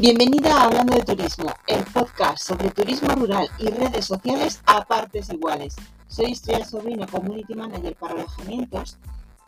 [0.00, 5.28] Bienvenida a Hablando de Turismo, el podcast sobre turismo rural y redes sociales a partes
[5.28, 5.74] iguales.
[6.06, 8.96] Soy Estrella Sobrino, Community Manager para alojamientos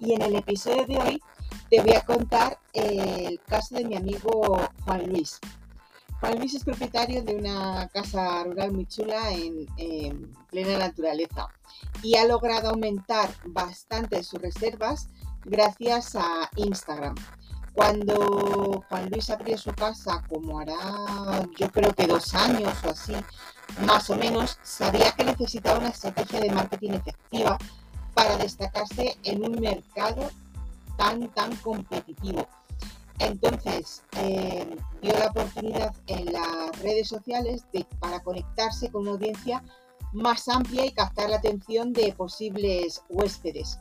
[0.00, 1.22] y en el episodio de hoy
[1.70, 5.38] te voy a contar el caso de mi amigo Juan Luis.
[6.18, 11.46] Juan Luis es propietario de una casa rural muy chula en, en plena naturaleza
[12.02, 15.10] y ha logrado aumentar bastante sus reservas
[15.44, 17.14] gracias a Instagram.
[17.74, 23.14] Cuando Juan Luis abrió su casa, como hará yo creo que dos años o así,
[23.86, 27.56] más o menos, sabía que necesitaba una estrategia de marketing efectiva
[28.14, 30.28] para destacarse en un mercado
[30.96, 32.46] tan, tan competitivo.
[33.18, 39.62] Entonces, eh, vio la oportunidad en las redes sociales de, para conectarse con una audiencia
[40.12, 43.78] más amplia y captar la atención de posibles huéspedes.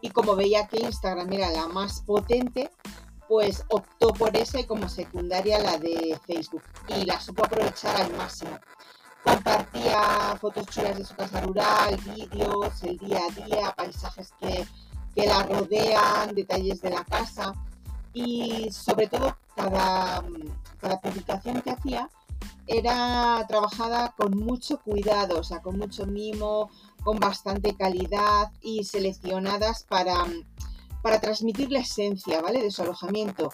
[0.00, 2.70] Y como veía que Instagram era la más potente,
[3.28, 8.12] pues optó por esa y como secundaria la de Facebook y la supo aprovechar al
[8.16, 8.58] máximo.
[9.22, 14.66] Compartía fotos chulas de su casa rural, vídeos, el día a día, paisajes que,
[15.14, 17.52] que la rodean, detalles de la casa
[18.14, 20.24] y sobre todo cada,
[20.80, 22.08] cada publicación que hacía
[22.66, 26.70] era trabajada con mucho cuidado, o sea, con mucho mimo,
[27.02, 30.26] con bastante calidad y seleccionadas para
[31.02, 32.62] para transmitir la esencia, ¿vale?
[32.62, 33.50] De su alojamiento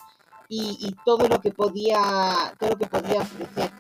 [0.49, 3.71] y, todo lo que podía, todo lo que podía ofrecer.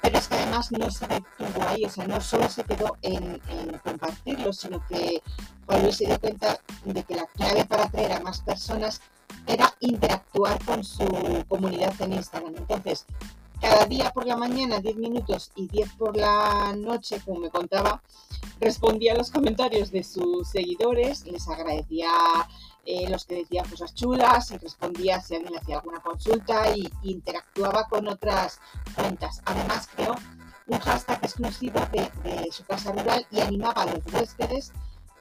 [0.00, 3.40] Pero es que además no se detuvo ahí, o sea, no solo se quedó en,
[3.82, 5.22] compartirlo, sino que
[5.66, 9.00] Juan Luis se dio cuenta de que la clave para atraer a más personas
[9.46, 11.06] era interactuar con su
[11.48, 12.54] comunidad en Instagram.
[12.56, 13.06] Entonces,
[13.60, 18.02] cada día por la mañana 10 minutos y 10 por la noche, como me contaba,
[18.60, 22.10] respondía a los comentarios de sus seguidores, les agradecía
[22.90, 26.90] eh, los que decían cosas chulas y respondía si alguien le hacía alguna consulta y,
[27.02, 28.60] interactuaba con otras
[28.94, 29.42] cuentas.
[29.44, 30.14] Además, creó
[30.68, 34.72] un hashtag exclusivo de, su casa rural y animaba a los huéspedes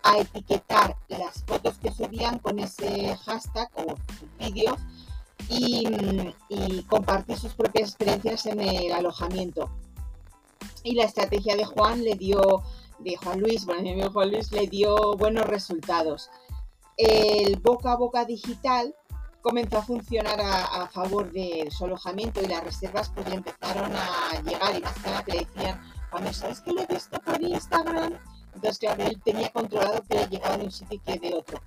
[0.01, 3.95] a etiquetar las fotos que subían con ese hashtag o
[4.39, 4.79] vídeos
[5.49, 5.89] y,
[6.47, 9.69] y, compartir sus propias experiencias en el alojamiento.
[10.83, 12.63] Y la estrategia de Juan le dio,
[12.99, 16.29] de Juan Luis, bueno, mi amigo Juan Luis le dio buenos resultados
[16.97, 18.93] el boca a boca digital
[19.41, 24.41] comenzó a funcionar a, favor de su alojamiento y las reservas pues le empezaron a
[24.41, 27.41] llegar y más que nada que le decían, cuando sabes que lo he visto por
[27.41, 28.13] Instagram,
[28.55, 31.61] entonces claro, tenía controlado que le llegaba de un sitio que de otro.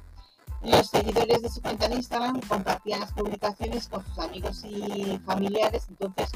[0.63, 5.87] Los seguidores de su cuenta en Instagram compartían las publicaciones con sus amigos y familiares,
[5.89, 6.31] entonces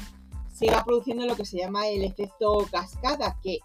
[0.51, 3.59] se iba produciendo lo que se llama el efecto cascada, que,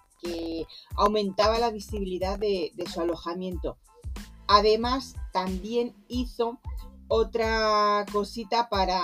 [0.97, 3.79] aumentaba la visibilidad de su alojamiento.
[4.53, 6.59] Además, también hizo
[7.09, 9.01] otra cosita para,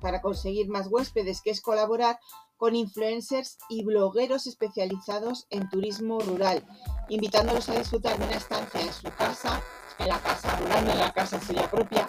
[0.00, 2.20] para, conseguir más huéspedes, que es colaborar
[2.58, 6.62] con influencers y blogueros especializados en turismo rural,
[7.08, 9.62] invitándolos a disfrutar de una estancia en su casa,
[9.98, 12.06] en la casa rural, en la casa suya propia,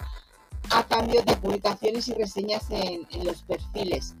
[0.70, 4.14] a cambio de publicaciones y reseñas en, en los perfiles.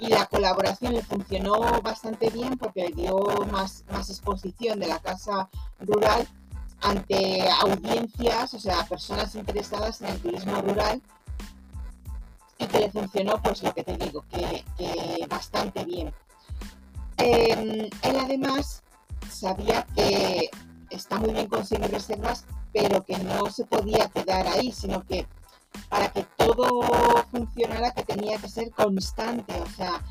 [0.00, 3.20] Y la colaboración le funcionó bastante bien porque le dio
[3.52, 5.48] más, más exposición de la casa
[5.78, 6.26] rural
[6.82, 11.00] ante audiencias, o sea, personas interesadas en el turismo rural
[12.58, 14.64] y que le funcionó, pues lo que te digo, que,
[15.28, 16.12] bastante bien.
[17.18, 18.82] Em, él además
[19.30, 20.50] sabía que
[20.90, 25.26] está muy bien conseguir reservas, pero que no se podía quedar ahí, sino que
[25.88, 26.82] para que todo
[27.30, 30.02] funcionara que tenía que ser constante, o sea,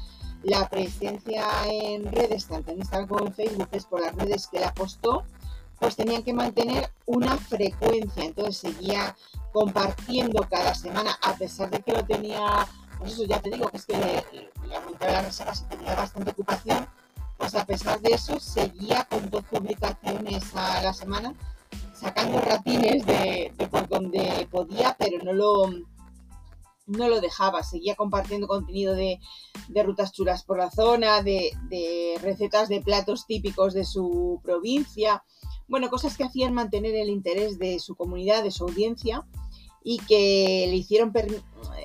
[0.44, 4.59] la presencia en redes, tanto en Instagram como en Facebook, es por las redes que
[4.59, 5.24] le apostó,
[5.81, 8.24] pues tenían que mantener una frecuencia.
[8.24, 9.18] Entonces seguía
[9.52, 12.68] compartiendo cada semana, a pesar de que lo tenía,
[13.00, 13.96] pues eso ya te digo, que es que
[14.75, 16.86] aumentaba las reservas y tenía bastante ocupación,
[17.36, 21.34] pues a pesar de eso seguía con dos publicaciones a la semana,
[21.96, 25.67] sacando ratines de, por donde podía, pero no lo,
[26.85, 29.20] no lo dejaba, seguía compartiendo contenido de,
[29.84, 35.23] rutas chulas por la zona, de, de, recetas de platos típicos de su provincia,
[35.72, 39.26] bueno, cosas que hacían mantener el interés de su comunidad, de su audiencia
[39.82, 41.14] y que le hicieron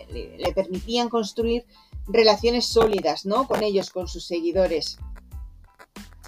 [0.09, 1.65] le permitían construir
[2.09, 3.47] relaciones sólidas, ¿no?
[3.47, 4.99] Con ellos, con sus seguidores.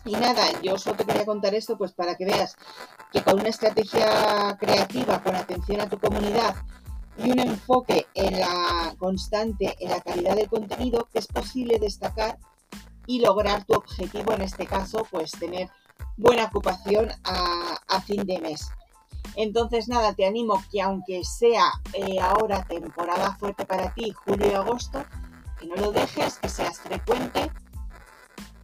[0.05, 2.55] Y nada, yo solo te quería contar esto pues para que veas
[3.12, 6.55] que con una estrategia creativa, con atención a tu comunidad
[7.19, 12.38] y un enfoque en la constante, en la calidad del contenido, es posible destacar
[13.08, 15.69] y lograr tu objetivo, en este caso, pues tener
[16.16, 18.68] buena ocupación a, fin de mes.
[19.36, 24.54] Entonces, nada, te animo que aunque sea eh, ahora temporada fuerte para ti, julio y
[24.54, 25.04] agosto,
[25.58, 27.50] que no lo dejes, que seas frecuente,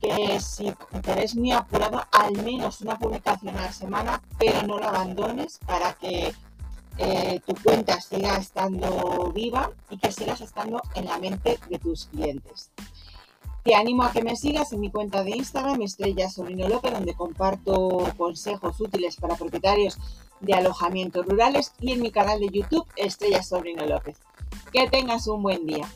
[0.00, 0.72] que si
[1.02, 5.58] te ves muy apurado, al menos una publicación a la semana, pero no lo abandones
[5.66, 6.34] para que
[6.98, 12.06] eh, tu cuenta siga estando viva y que sigas estando en la mente de tus
[12.06, 12.70] clientes.
[13.64, 17.14] Te animo a que me sigas en mi cuenta de Instagram, Estrella Sobrino López, donde
[17.14, 19.96] comparto consejos útiles para propietarios
[20.40, 24.18] de alojamientos rurales y en mi canal de YouTube, Estrella Sobrino López.
[24.70, 25.88] Que tengas un buen día.